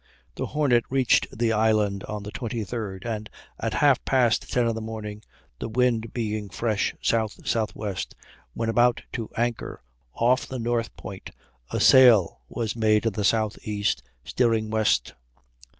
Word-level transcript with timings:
The 0.33 0.47
Hornet 0.47 0.83
reached 0.89 1.27
the 1.31 1.53
island 1.53 2.03
on 2.05 2.23
the 2.23 2.31
23d, 2.31 3.05
and 3.05 3.29
at 3.59 3.75
half 3.85 4.03
past 4.03 4.51
ten 4.51 4.67
in 4.67 4.73
the 4.73 4.81
morning, 4.81 5.23
the 5.59 5.69
wind 5.69 6.11
being 6.11 6.49
fresh 6.49 6.95
S.S.W., 7.07 7.93
when 8.55 8.67
about 8.67 9.03
to 9.13 9.29
anchor 9.37 9.83
off 10.15 10.47
the 10.47 10.57
north 10.57 10.97
point, 10.97 11.29
a 11.69 11.79
sail 11.79 12.41
was 12.49 12.75
made 12.75 13.05
in 13.05 13.13
the 13.13 13.23
southeast, 13.23 14.01
steering 14.25 14.71
west. 14.71 15.13